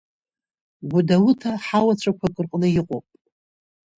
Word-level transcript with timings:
Гәдоуҭаҳауацәақәак 0.91 2.35
рҟны 2.45 2.67
иҟоуп. 2.79 3.05